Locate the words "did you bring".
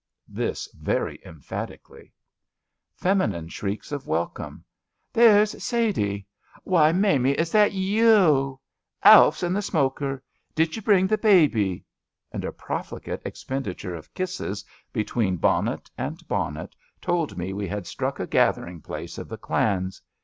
10.55-11.05